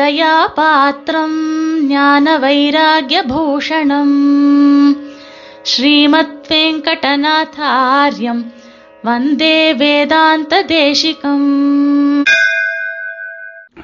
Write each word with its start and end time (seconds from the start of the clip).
रामानुजदयापात्रम् 0.00 1.38
ज्ञानवैराग्यभूषणम् 1.88 4.16
श्रीमद्वेङ्कटनाथार्यम् 5.70 8.42
वन्दे 9.04 9.56
वेदान्तदेशिकम् 9.80 11.48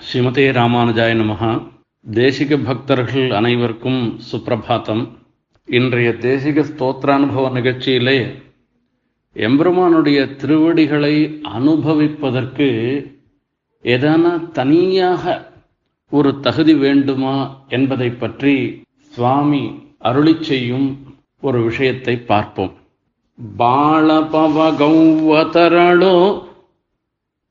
ஸ்ரீமதே 0.03 0.45
ராமானுஜாய 0.57 1.12
நமஹா 1.18 1.50
தேசிக 2.07 2.57
பக்தர்கள் 2.66 3.29
அனைவருக்கும் 3.39 3.98
சுப்பிரபாதம் 4.29 5.03
இன்றைய 5.68 6.09
தேசிக 6.25 6.64
ஸ்தோத்திரானுபவ 6.68 7.45
நிகழ்ச்சியிலே 7.57 8.16
எம்பெருமானுடைய 9.37 10.18
திருவடிகளை 10.41 11.14
அனுபவிப்பதற்கு 11.57 12.68
ஏதானா 13.84 14.52
தனியாக 14.52 15.50
ஒரு 16.11 16.39
தகுதி 16.39 16.75
வேண்டுமா 16.75 17.65
என்பதை 17.68 18.10
பற்றி 18.10 18.83
சுவாமி 19.07 19.89
அருளி 20.00 20.37
செய்யும் 20.39 20.97
ஒரு 21.42 21.64
விஷயத்தை 21.64 22.18
பார்ப்போம். 22.18 22.73
பாலபவகௌவதரளோ 23.57 26.43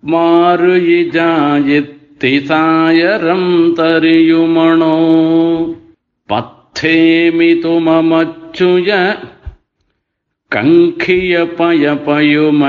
மாறு 0.03 0.75
இஜாயித்திசாயரம் 0.99 3.51
தரியுமணோ 3.79 4.95
பத்தேமிது 6.29 7.75
மமச்சுய 7.87 9.17
கங்கிய 10.53 11.33
பயபயும 11.59 12.63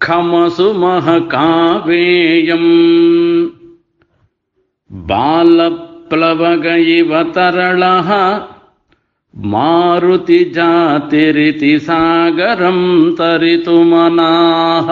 கமசுமஹ 0.00 1.06
காவேயம் 1.34 2.72
பாலப்ளவக 4.90 6.64
இவ 6.92 7.22
தரளः 7.36 8.08
மாருதி 9.34 10.40
ஜாதிரிதி 10.54 11.74
சாகரம் 11.86 12.86
தரிதுமனாः 13.18 14.88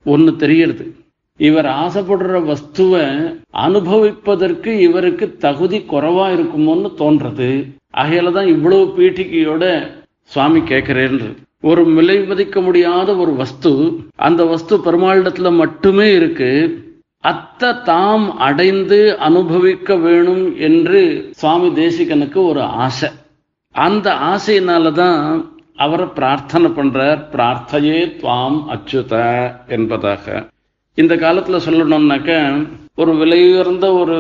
ஒன்று 0.05 0.33
தெரியறது 0.43 0.85
இவர் 1.41 1.69
ஆசைப்படுற 1.83 2.41
வஸ்துவை 2.51 3.05
அனுபவிப்பதற்கு 3.65 4.71
இவருக்கு 4.87 5.27
தகுதி 5.47 5.79
குறைவா 5.93 6.27
இருக்குமோன்னு 6.37 6.91
தோன்றது. 7.03 7.51
ஆகையில 8.03 8.33
தான் 8.39 8.53
இவ்வளவு 8.55 8.85
பீட்டிக்கையோட 8.99 9.65
சுவாமி 10.35 10.61
கேட்கிறேன்னு 10.73 11.31
ஒரு 11.71 11.83
விலை 11.97 12.17
மதிக்க 12.31 12.61
முடியாத 12.61 13.11
ஒரு 13.17 13.33
வஸ்து 13.43 13.71
அந்த 14.27 14.43
வஸ்து 14.45 14.75
பெருமாளிடத்துல 14.87 15.51
மட்டுமே 15.63 16.07
இருக்கு. 16.15 16.51
அத்தை 17.31 17.71
தாம் 17.85 18.39
அடைந்து 18.39 19.19
அனுபவிக்க 19.19 19.97
வேணும் 19.97 20.47
என்று 20.69 21.01
சுவாமி 21.41 21.69
தேசிகனுக்கு 21.69 22.41
ஒரு 22.51 22.63
ஆசை. 22.63 23.09
அந்த 23.75 24.09
ஆசையினால 24.33 24.93
தான் 24.93 25.21
அவரை 25.77 26.07
பிரார்த்தனை 26.07 26.71
பண்றார். 26.71 27.21
பிரார்த்தையே 27.35 28.01
துவாம் 28.21 28.59
அச்சுத 28.75 29.13
என்பதாக. 29.67 30.47
இந்த 30.95 31.15
காலத்துல 31.17 31.61
சொல்லணும்னாக்க 31.67 32.33
ஒரு 32.95 33.13
விலையுயர்ந்த 33.21 33.87
ஒரு 34.01 34.19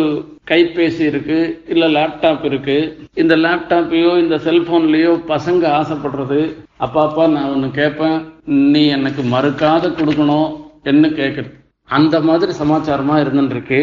கைபேசி 0.50 1.02
இருக்கு 1.10 1.38
இல்ல 1.68 1.88
லேப்டாப் 1.88 2.44
இருக்கு. 2.44 2.78
இந்த 3.14 3.36
லேப்டாப்பையோ 3.36 4.12
இந்த 4.22 4.36
செல்போன்லயோ 4.46 5.12
பசங்க 5.32 5.64
ஆசைப்படுறது. 5.80 6.40
அப்பா 6.76 7.02
அப்பா 7.02 7.26
நான் 7.26 7.52
ஒன்னு 7.54 7.70
கேட்பேன் 7.80 8.18
நீ 8.44 8.84
எனக்கு 8.86 9.22
மறுக்காத 9.34 9.92
கொடுக்கணும் 10.00 10.48
என்ன 10.82 11.08
கேட்கறது 11.20 11.52
அந்த 11.88 12.20
மாதிரி 12.20 12.52
சமாச்சாரமா 12.58 13.16
இருந்துருக்கு 13.24 13.78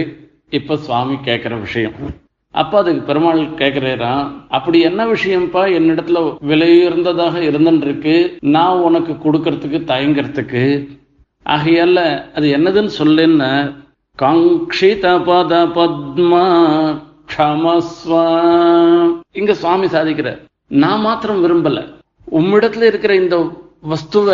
இப்போ 0.49 0.75
சுவாமி 0.77 1.17
கேட்கிற 1.21 1.55
விஷயம். 1.55 1.93
அப்போ 2.51 2.77
அதுக்கு 2.77 3.01
பெருமாள் 3.01 3.39
கேட்கிறேரா 3.39 4.31
அப்படி 4.47 4.79
என்ன 4.79 5.05
விஷயம்ப்பா? 5.05 5.61
என்னிடத்துல 5.77 6.37
விலையுயர்ந்ததாக 6.47 7.35
இருந்துருக்கு 7.49 8.37
நான் 8.39 8.79
உனக்கு 8.79 9.13
கொடுக்கறதுக்கு 9.13 9.79
தயங்குறதுக்கு. 9.91 10.63
ஆகையால 11.45 11.99
அது 12.35 12.47
என்னதுன்னு 12.57 12.91
சொல்லுன்ன 12.99 13.45
காங்கித 14.19 15.13
பத 15.27 15.53
பத்மா 15.77 16.43
க்ஷமஸ்வா 17.29 18.25
இங்க 19.31 19.53
சுவாமி 19.53 19.85
சாதிக்கிற 19.85 20.29
நான் 20.67 20.99
மாத்திரம் 20.99 21.43
விரும்பல. 21.43 21.79
உம்மிடத்துல 22.31 22.81
இருக்கிற 22.81 23.15
இந்த 23.15 23.37
வஸ்துவ 23.83 24.29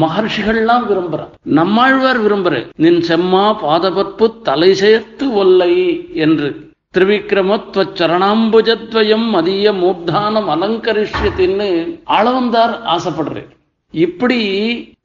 மகர்ஷிகள்லாம் 0.00 0.84
விரும்புற 0.88 1.28
நம்மாழ்வார் 1.42 2.20
விரும்புற 2.20 2.66
நின் 2.76 3.00
செம்மா 3.00 3.44
பாதபற்பு 3.62 4.42
தலை 4.42 4.74
சேர்த்து 4.74 5.32
ஒல்லை 5.32 5.74
என்று 6.14 6.70
திரிவிக்ரமத்வ 6.96 7.84
சரணாம்புஜத்வயம் 7.98 9.28
மதிய 9.30 9.72
மூர்தானம் 9.72 10.48
அலங்கரிஷ்யத்தின்னு 10.48 11.68
அளவந்தார் 12.06 12.74
ஆசைப்படுறேன் 12.84 13.50
இப்படி 13.90 14.40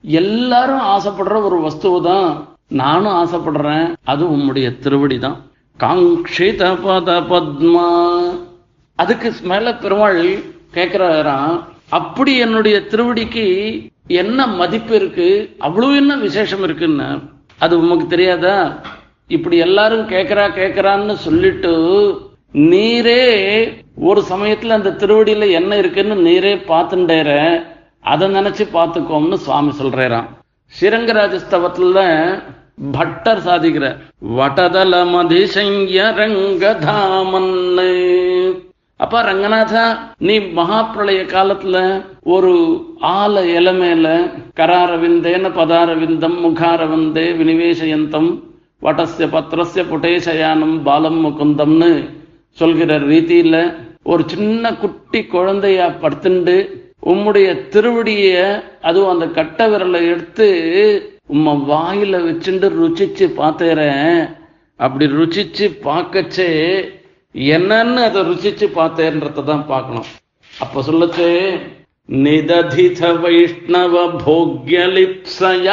எல்லாரும் 0.01 0.79
ஆசைப்படுற 0.79 1.43
ஒரு 1.43 1.57
வஸ்துவை 1.59 2.01
தான் 2.01 2.47
நானும் 2.67 3.13
ஆசைப்படுறேன். 3.13 3.93
அது 4.03 4.25
உம்முடைய 4.25 4.79
திருவடி 4.79 5.19
தான். 5.19 5.37
காங்கித 5.79 6.63
பத 6.83 7.09
பத்மா 7.29 7.87
அதுக்கு 8.95 9.33
மேல 9.43 9.75
பெருமாள் 9.75 10.21
கேட்கிறாராம் 10.73 11.57
அப்படி 11.89 12.37
என்னுடைய 12.37 12.77
திருவடிக்கு 12.87 13.45
என்ன 14.13 14.47
மதிப்பு 14.57 14.95
இருக்கு? 14.95 15.27
அவ்வளவு 15.59 15.97
என்ன 15.97 16.15
விசேஷம் 16.17 16.63
இருக்குன்னு? 16.63 17.07
அது 17.59 17.79
உமக்கு 17.79 18.07
தெரியாதா? 18.07 18.55
இப்படி 19.29 19.57
எல்லாரும் 19.57 20.09
கேட்கறா 20.09 20.45
கேட்கறான்னு 20.57 21.13
சொல்லிட்டு 21.25 21.71
நீரே 22.67 23.23
ஒரு 24.01 24.21
சமயத்துல 24.29 24.77
அந்த 24.77 24.95
திருவடியில 24.99 25.47
என்ன 25.51 25.77
இருக்குன்னு 25.77 26.15
நீரே 26.27 26.53
பார்த்துட்டேற 26.69 27.31
அதை 28.05 28.27
நினைச்சு 28.29 28.65
பார்த்துக்கோம்னு 28.73 29.37
சுவாமி 29.37 29.73
சொல்றாராம் 29.79 30.29
ஸ்ரீரங்கராஜஸ்தவத்துல 30.73 31.99
பட்டர் 32.91 33.43
சாதிக்கிற 33.45 33.85
வட்டதல 34.35 34.95
மதிசங்க 35.13 36.01
ரங்கதாமன்னு 36.19 37.87
அப்பா 39.00 39.19
ரங்கநாதா 39.22 39.84
நீ 40.19 40.35
மகாப்பிரளய 40.58 41.22
காலத்துல 41.34 41.78
ஒரு 42.28 42.53
ஆல 43.14 43.44
இளமேல 43.52 44.08
கராரவிந்தேன 44.59 45.52
பதாரவிந்தம் 45.58 46.38
முகாரவந்தே 46.46 47.26
வினிவேசயந்தம் 47.38 48.29
வடசிய 48.82 49.28
பத்திரஸ்ய 49.29 49.84
புட்டேசயானம் 49.84 50.76
பாலம் 50.84 51.20
முகுந்தம்னு 51.22 51.91
சொல்கிற 52.58 52.97
ரீதியில 53.05 53.55
ஒரு 54.05 54.23
சின்ன 54.28 54.72
குட்டி 54.76 55.22
குழந்தைய 55.28 55.88
படுத்துண்டு 56.02 56.58
உம்முடைய 57.08 57.47
திருவடிய 57.70 58.35
அதுவும் 58.84 59.14
அந்த 59.14 59.26
கட்ட 59.32 59.67
விரலை 59.70 60.02
எடுத்து 60.11 60.47
உம்ம 61.35 61.55
வாயில 61.70 62.16
வச்சுட்டு 62.26 62.67
ருச்சிச்சு 62.78 63.26
பார்த்தேறேன் 63.38 64.05
அப்படி 64.79 65.05
ருச்சிச்சு 65.16 65.66
பார்க்கச்சே 65.84 66.52
என்னன்னு 67.35 68.02
அதை 68.08 68.22
ருசிச்சு 68.24 68.68
பார்த்தேன்றத 68.78 69.44
தான் 69.44 69.66
பார்க்கணும். 69.68 70.08
அப்ப 70.52 70.82
சொல்லச்சே 70.82 71.29
நிததித 72.09 73.02
வைஷ்ணவ 73.24 73.94
போக்யலிப்சயாவா? 74.24 75.66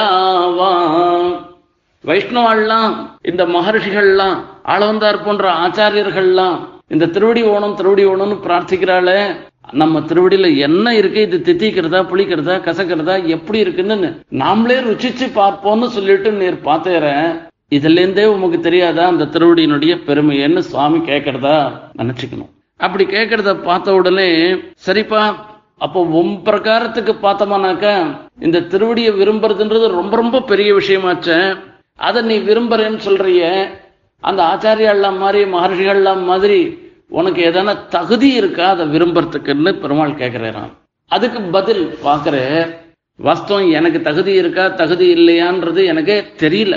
வைஷ்ணவாள்லாம் 2.05 2.93
இந்த 3.31 3.43
மகர்ஷிகள்லாம் 3.55 4.37
ஆளவந்தார் 4.67 5.25
போன்ற 5.25 5.45
ஆச்சாரியர்கள்லாம் 5.65 6.59
இந்த 6.91 7.05
திருவடி 7.15 7.43
ஓணம் 7.53 7.77
திருவடி 7.77 8.05
ஓணம்னு 8.13 8.37
பிரார்த்திக்கிறாளே 8.47 9.19
நம்ம 9.73 10.01
திருவடியில 10.09 10.47
என்ன 10.67 10.87
இருக்கு 10.97 11.21
இது 11.23 11.37
தித்திக்கிறதா 11.47 12.01
புளிக்கிறதா 12.11 12.57
கசக்கிறதா 12.67 13.15
எப்படி 13.37 13.59
இருக்குன்னு 13.59 14.11
நாமளே 14.43 14.77
ருச்சிச்சு 14.89 15.27
பார்ப்போம்னு 15.39 15.87
சொல்லிட்டு 15.97 16.33
நீர் 16.41 16.59
பார்த்தேற 16.69 17.05
இதுல 17.77 18.03
இருந்தே 18.03 18.25
உமக்கு 18.35 18.59
தெரியாதா 18.67 19.05
அந்த 19.13 19.29
திருவடியினுடைய 19.35 19.95
பெருமைன்னு 20.09 20.63
சுவாமி 20.71 20.99
கேட்கறதா 21.11 21.57
நினைச்சுக்கணும். 22.01 22.51
அப்படி 22.81 23.05
கேட்கறத 23.15 23.51
பார்த்த 23.69 23.95
உடனே 23.99 24.29
சரிப்பா 24.87 25.23
அப்போ 25.85 26.01
உன் 26.19 26.35
பிரகாரத்துக்கு 26.47 27.13
பார்த்தோமானாக்க 27.25 27.87
இந்த 28.47 28.59
திருவடியை 28.73 29.13
விரும்புறதுன்றது 29.21 29.87
ரொம்ப 30.01 30.15
ரொம்ப 30.23 30.43
பெரிய 30.51 30.71
விஷயமாச்ச. 30.81 31.29
அதை 32.07 32.21
நீ 32.31 32.37
விரும்புறேன்னு 32.49 33.01
சொல்றிய 33.09 33.43
அந்த 34.29 34.41
ஆச்சாரியெல்லாம் 34.53 35.19
மாதிரி 35.25 35.41
மகர்ஷிகள்லாம் 35.55 36.23
மாதிரி 36.31 36.61
உனக்கு 37.19 37.41
எதனா 37.51 37.75
தகுதி 37.97 38.29
இருக்கா 38.41 38.67
அதை 38.75 38.85
விரும்புறதுக்குன்னு 38.95 39.73
பெருமாள் 39.83 40.21
கேட்கிறாராம். 40.23 40.73
அதுக்கு 41.11 41.41
பதில் 41.57 41.85
பார்க்குற 42.07 42.37
வாஸ்தவம் 43.19 43.69
எனக்கு 43.79 43.99
தகுதி 44.09 44.33
இருக்கா 44.43 44.65
தகுதி 44.81 45.07
இல்லையான்றது 45.17 45.83
எனக்கே 45.93 46.17
தெரியல. 46.43 46.77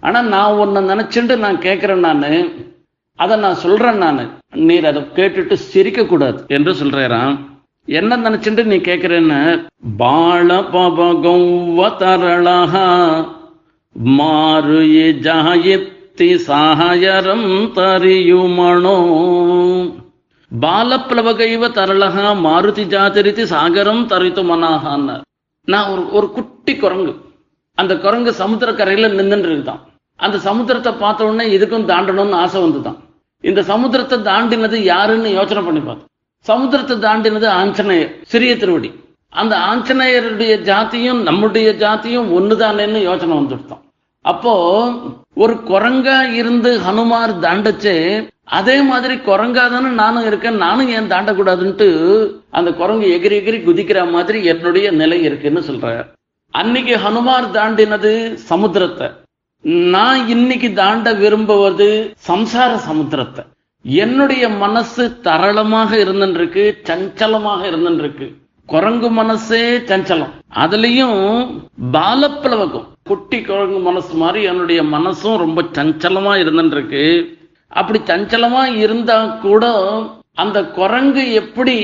ஆனா 0.00 0.22
நான் 0.22 0.52
உன்னை 0.52 0.80
நினைச்சுட்டு 0.82 1.36
நான் 1.36 1.58
கேட்கிறேன் 1.58 1.98
நான். 1.98 2.48
அதை 3.14 3.36
நான் 3.36 3.54
சொல்றேன் 3.54 3.96
நான். 3.96 4.38
நீர் 4.54 4.86
அதை 4.86 5.02
கேட்டுட்டு 5.02 5.52
சிரிக்க 5.52 6.04
கூடாது 6.04 6.44
என்று 6.48 6.72
சொல்றாராம். 6.72 7.38
என்ன 7.84 8.16
நினைச்சுட்டு 8.16 8.64
நீ 8.64 8.76
கேட்கிறேன்னு 8.76 9.66
பால 9.96 10.60
பபகௌவ 10.60 11.88
தரளஹா 12.02 12.86
மாறு 13.92 14.80
ஜாயத்தி 15.26 16.28
சாயரம் 16.46 17.48
தரியுமணோ. 17.78 18.96
பாலப்ளவகைவ 20.60 21.68
தரளகா 21.78 22.26
மாருதி 22.46 22.84
ஜாதரிதி 22.94 23.44
சாகரம் 23.54 24.06
தரித்து 24.06 24.42
மனாகான்னு 24.42 25.20
நான் 25.64 25.90
ஒரு 25.90 26.02
ஒரு 26.12 26.30
குட்டி 26.30 26.76
குரங்கு. 26.76 27.14
அந்த 27.78 27.92
குரங்கு 27.98 28.34
சமுத்திரக்கரையில 28.38 29.08
நின்றுட்டு 29.16 29.48
இருக்குதான் 29.48 29.82
அந்த 30.20 30.36
சமுத்திரத்தை 30.48 30.92
பார்த்த 31.02 31.26
உடனே 31.28 31.46
இதுக்கும் 31.56 31.88
தாண்டணும்னு 31.90 32.38
ஆசை 32.44 32.58
வந்துதான். 32.64 32.98
இந்த 33.44 33.60
சமுத்திரத்தை 33.70 34.16
தாண்டினது 34.28 34.76
யாருன்னு 34.92 35.30
யோசனை 35.38 35.62
பண்ணி 35.66 35.82
பார்த்தோம் 35.82 36.12
சமுத்திரத்தை 36.46 36.96
தாண்டினது 37.06 37.48
ஆஞ்சநேயர் 37.60 38.14
சிறிய 38.32 38.52
திருவடி. 38.62 38.90
அந்த 39.32 39.54
ஆஞ்சநேயருடைய 39.70 40.52
ஜாதியும் 40.68 41.20
நம்முடைய 41.28 41.68
ஜாதியும் 41.82 42.28
ஒண்ணுதானேன்னு 42.38 43.00
யோசனை 43.08 43.34
வந்துடுத்தோம் 43.38 43.82
அப்போ 44.24 44.54
ஒரு 45.42 45.54
குரங்கா 45.70 46.18
இருந்து 46.38 46.70
ஹனுமார் 46.86 47.34
தாண்டச்சு 47.44 47.94
அதே 48.58 48.76
மாதிரி 48.88 49.14
குரங்கா 49.28 49.64
தானே 49.74 49.90
நானும் 50.00 50.26
இருக்கேன் 50.30 50.58
நானும் 50.64 50.90
ஏன் 50.96 51.10
தாண்டக்கூடாதுன்ட்டு 51.12 51.88
அந்த 52.58 52.70
குரங்கு 52.80 53.06
எகிரி 53.16 53.36
எகிரி 53.40 53.58
குதிக்கிற 53.60 54.00
மாதிரி 54.14 54.38
என்னுடைய 54.52 54.86
நிலை 55.00 55.18
இருக்குன்னு 55.28 55.62
சொல்ற 55.68 55.94
அன்னைக்கு 56.54 56.94
ஹனுமார் 57.04 57.54
தாண்டினது 57.56 58.12
சமுத்திரத்தை. 58.50 59.08
நான் 59.94 60.28
இன்னைக்கு 60.28 60.72
தாண்ட 60.72 61.12
விரும்புவது 61.12 62.14
சம்சார 62.28 62.72
சமுத்திரத்தை. 62.88 63.42
என்னுடைய 63.84 64.48
மனசு 64.48 65.20
தரளமாக 65.20 65.96
இருந்துருக்கு 65.96 66.64
சஞ்சலமாக 66.88 67.60
இருந்துருக்கு 67.70 68.26
குரங்கு 68.66 69.10
மனசே 69.10 69.78
சஞ்சலம். 69.78 70.32
அதுலயும் 70.54 71.18
பாலப்பிளவகம். 71.92 72.86
குட்டி 73.04 73.40
குரங்கு 73.40 73.78
மனசு 73.78 74.14
மாதிரி 74.14 74.42
என்னுடைய 74.44 74.82
மனசும் 74.82 75.36
ரொம்ப 75.36 75.62
சஞ்சலமா 75.62 76.34
இருந்துருக்கு 76.44 77.34
அப்படி 77.68 78.00
சஞ்சலமா 78.12 78.64
இருந்தா 78.76 79.24
கூட 79.24 79.64
அந்த 80.34 80.64
குரங்கு 80.64 81.32
எப்படி 81.32 81.76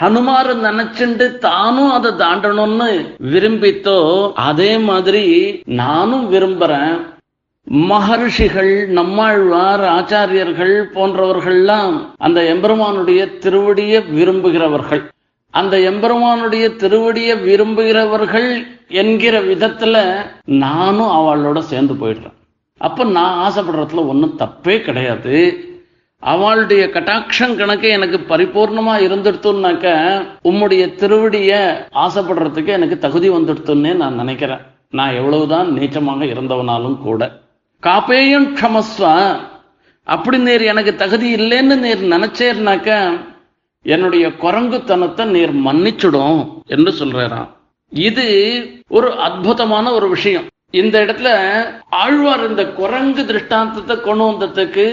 ஹனுமார் 0.00 0.48
நினைச்சுண்டு 0.64 1.38
தானும் 1.38 1.90
அதை 1.90 2.10
தாண்டணும்னு 2.10 2.88
விரும்பித்தோ 3.32 4.32
அதே 4.34 4.78
மாதிரி 4.78 5.22
நானும் 5.64 6.32
விரும்புறேன். 6.32 6.98
மகர்ஷிகள் 7.72 8.86
நம்மாழ்வார் 8.86 9.80
ஆச்சாரியர்கள் 9.80 10.74
போன்றவர்கள்லாம் 10.94 11.96
அந்த 12.16 12.42
எம்பெருமானுடைய 12.42 13.24
திருவடியை 13.24 14.00
விரும்புகிறவர்கள். 14.12 15.02
அந்த 15.50 15.78
எம்பெருமானுடைய 15.78 16.68
திருவடியை 16.68 17.42
விரும்புகிறவர்கள் 17.42 18.50
என்கிற 18.88 19.40
விதத்துல 19.40 19.96
நானும் 20.44 21.12
அவளோட 21.18 21.58
சேர்ந்து 21.58 21.94
போயிடுறேன். 21.94 22.36
அப்ப 22.78 23.04
நான் 23.04 23.36
ஆசைப்படுறதுல 23.46 24.06
ஒன்றும் 24.06 24.38
தப்பே 24.38 24.80
கிடையாது. 24.80 25.36
அவளுடைய 26.22 26.84
கட்டாட்சம் 26.94 27.56
கணக்கு 27.56 27.88
எனக்கு 27.88 28.18
பரிபூர்ணமா 28.30 28.94
இருந்துடுத்துனாக்க 29.06 29.86
உம்முடைய 30.44 30.94
திருவடிய 30.94 31.52
ஆசைப்படுறதுக்கு 32.04 32.70
எனக்கு 32.78 32.98
தகுதி 32.98 33.28
வந்துடுத்துன்னே 33.30 33.92
நான் 33.94 34.14
நினைக்கிறேன். 34.14 34.64
நான் 34.90 35.14
எவ்வளவுதான் 35.14 35.68
நீச்சமாக 35.76 36.22
இருந்தவனாலும் 36.32 36.98
கூட. 36.98 37.22
காப்பேயும் 37.82 38.48
க்ஷமஸ்வா 38.58 39.14
அப்படி 40.06 40.38
நீர் 40.38 40.62
எனக்கு 40.72 40.92
தகுதி 40.94 41.28
இல்லைன்னு 41.34 41.76
நீர் 41.84 42.02
நினைச்சேர்னாக்க 42.14 42.96
என்னுடைய 43.82 44.26
குரங்குத்தனத்தை 44.44 45.24
நீர் 45.34 45.54
மன்னிச்சுடும் 45.66 46.40
என்று 46.66 46.92
சொல்றாராம். 47.00 47.50
இது 47.92 48.26
ஒரு 48.88 49.10
அற்புதமான 49.26 49.92
ஒரு 49.92 50.08
விஷயம். 50.08 50.46
இந்த 50.70 50.96
இடத்துல 51.04 51.28
ஆழ்வார் 52.00 52.42
இந்த 52.48 52.64
குரங்கு 52.80 53.22
திருஷ்டாந்தத்தை 53.26 53.96
கொண்டு 54.00 54.24
வந்ததுக்கு 54.30 54.86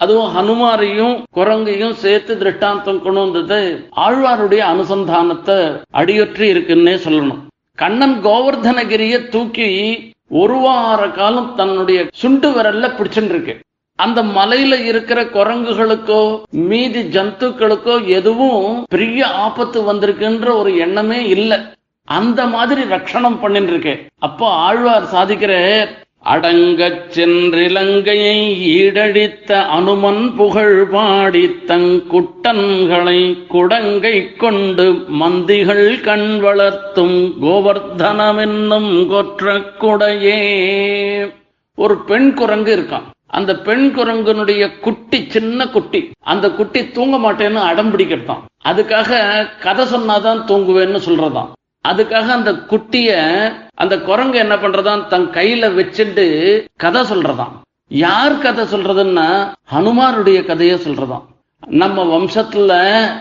அதுவும் 0.00 0.34
ஹனுமாரையும் 0.36 1.14
குரங்கையும் 1.36 1.94
சேர்த்து 2.02 2.32
திருஷ்டாந்தம் 2.38 3.00
கொண்டு 3.02 3.20
வந்தது 3.20 3.60
ஆழ்வாருடைய 4.06 4.62
அனுசந்தானத்தை 4.72 5.56
அடியொற்றி 6.00 6.46
இருக்குன்னே 6.52 6.94
சொல்லணும். 7.04 7.40
கண்ணன் 7.78 8.16
கோவர்தனகிரிய 8.26 9.14
தூக்கி 9.28 9.68
ஒரு 10.40 10.56
வார 10.58 11.00
காலம் 11.08 11.50
தன்னுடைய 11.54 11.98
சுண்டு 12.14 12.48
விரல்ல 12.50 12.86
பிடிச்சுட்டு 12.96 13.34
இருக்கு 13.34 13.54
அந்த 13.98 14.22
மலையில 14.36 14.74
இருக்கிற 14.84 15.20
குரங்குகளுக்கோ 15.36 16.20
மீதி 16.50 17.02
ஜந்துக்களுக்கோ 17.16 17.94
எதுவும் 18.18 18.84
பெரிய 18.88 19.26
ஆபத்து 19.46 19.78
வந்திருக்குன்ற 19.92 20.48
ஒரு 20.56 20.70
எண்ணமே 20.76 21.20
இல்லை. 21.36 21.58
அந்த 22.08 22.40
மாதிரி 22.46 22.82
ரட்சணம் 22.82 23.40
பண்ணிட்டு 23.40 23.72
இருக்கு 23.72 23.94
அப்போ 24.18 24.46
ஆழ்வார் 24.66 25.12
சாதிக்கிற 25.14 25.54
அடங்கச் 26.30 27.04
சென்றிலங்கையை 27.14 28.38
ஈடழித்த 28.78 29.52
அனுமன் 29.76 30.34
புகழ் 30.36 30.86
பாடி 30.90 31.44
தங்குட்டன்களை 31.66 33.20
குடங்கை 33.46 34.36
கொண்டு 34.36 34.86
மந்திகள் 35.08 36.00
கண் 36.00 36.38
வளர்த்தும் 36.42 37.18
கோவர்தனமென்னும் 37.42 39.06
கொற்ற 39.06 39.56
குடையே. 39.80 40.40
ஒரு 41.74 41.96
பெண் 41.96 42.34
குரங்கு 42.34 42.72
இருக்கான் 42.76 43.06
அந்த 43.26 43.56
பெண் 43.56 43.92
குரங்கனுடைய 43.96 44.80
குட்டி 44.80 45.24
சின்ன 45.28 45.66
குட்டி 45.68 46.10
அந்த 46.20 46.50
குட்டி 46.50 46.90
தூங்க 46.90 47.16
மாட்டேன்னு 47.16 47.62
அடம் 47.70 47.92
அதுக்காக 48.68 49.20
கதை 49.60 49.84
சொன்னாதான் 49.86 50.44
தூங்குவேன்னு 50.48 51.00
சொல்றதாம். 51.06 51.52
அதுக்காக 51.84 52.28
அந்த 52.32 52.52
குட்டிய 52.66 53.10
அந்த 53.76 53.94
குரங்கு 54.00 54.38
என்ன 54.38 54.54
பண்றதான்? 54.56 55.02
தன் 55.10 55.26
கையில 55.32 55.66
வச்சுட்டு 55.74 56.26
கதை 56.76 57.02
சொல்றதாம் 57.04 57.54
யார் 57.90 58.36
கதை 58.38 58.64
சொல்றதுன்னா 58.66 59.26
ஹனுமாருடைய 59.66 60.38
கதைய 60.44 60.74
சொல்றதாம் 60.84 61.26
நம்ம 61.76 62.04
வம்சத்துல 62.10 62.72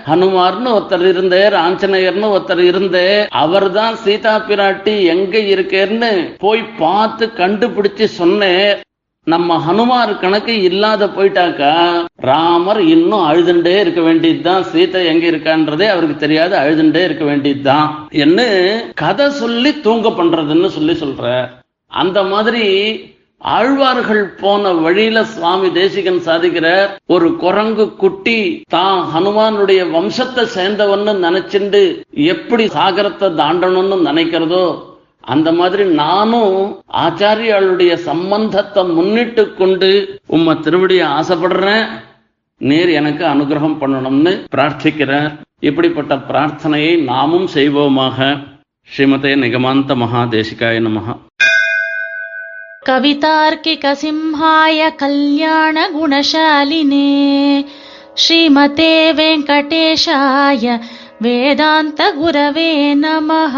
ஹனுமார்னு 0.08 0.70
ஒருத்தர் 0.70 1.06
இருந்தேர் 1.06 1.56
ஆஞ்சநேயர்னு 1.62 2.28
ஒருத்தர் 2.30 2.62
இருந்து 2.62 3.04
அவர் 3.38 3.68
தான் 3.72 3.96
சீதா 4.04 4.34
பிராட்டி 4.44 4.96
எங்க 5.08 5.38
இருக்கேன்னு 5.54 6.12
போய் 6.38 6.64
பார்த்து 6.80 7.26
கண்டுபிடிச்சு 7.38 8.08
சொன்னேன் 8.20 8.76
நம்ம 9.28 9.56
ஹனுமார் 9.66 10.12
கணக்கு 10.20 10.54
இல்லாத 10.68 11.08
போயிட்டாக்கா 11.08 11.72
ராமர் 12.28 12.80
இன்னும் 12.94 13.26
அழுதுண்டே 13.30 13.74
இருக்க 13.80 14.02
வேண்டியதுதான். 14.02 14.64
சீதை 14.64 15.02
எங்க 15.06 15.26
இருக்கான்றதே 15.28 15.88
அவருக்கு 15.88 16.16
தெரியாது 16.18 16.56
அழுதுண்டே 16.58 17.02
இருக்க 17.04 17.26
வேண்டியதுதான். 17.26 17.88
என்ன 18.24 18.40
கதை 18.96 19.28
சொல்லி 19.42 19.72
தூங்க 19.80 20.10
பண்றதுன்னு 20.12 20.70
சொல்லி 20.78 20.96
சொல்ற 20.96 21.26
அந்த 21.92 22.20
மாதிரி 22.24 22.66
ஆழ்வார்கள் 23.42 24.24
போன 24.40 24.72
வழியில 24.84 25.20
சுவாமி 25.34 25.68
தேசிகன் 25.74 26.26
சாதிக்கிற 26.28 26.68
ஒரு 27.08 27.28
குரங்கு 27.44 27.86
குட்டி 27.98 28.40
தான் 28.70 29.00
ஹனுமானுடைய 29.14 29.82
வம்சத்தை 29.92 30.44
சேர்ந்தவன்னு 30.56 31.14
நினைச்சுண்டு 31.26 31.82
எப்படி 32.34 32.64
சாகரத்தை 32.78 33.30
தாண்டணும்னு 33.42 33.98
நினைக்கிறதோ 34.10 34.66
அந்த 35.27 35.49
மாதிரி 35.53 35.85
நானும் 35.97 36.57
ஆச்சாரியாளுடைய 37.03 37.93
சம்பந்தத்தை 38.07 38.83
முன்னிட்டு 38.95 39.43
கொண்டு 39.55 39.91
உம்ம 40.37 40.57
திருவடியை 40.65 41.07
ஆசைப்படுறேன் 41.19 41.85
நேர் 42.61 42.91
எனக்கு 42.93 43.25
அனுகிரகம் 43.27 43.79
பண்ணணும்னு 43.81 44.33
பிரார்த்திக்கிறேன் 44.55 45.29
இப்படிப்பட்ட 45.69 46.15
பிரார்த்தனையை 46.29 46.95
நாமும் 47.05 47.49
செய்வோமாக 47.55 48.19
ஸ்ரீமதே 48.89 49.35
நிகமாந்த 49.45 49.95
மகாதேசிகாய 49.97 50.81
நமஹா 50.87 51.15
कवितार्किकसिंहाय 53.63 54.81
कल्याणगुणशालिने 55.03 55.99
श्रीमते 58.17 58.89
वेङ्कटेशाय 59.19 60.65
वेदान्तगुरवे 61.24 62.70
नमः 62.96 63.56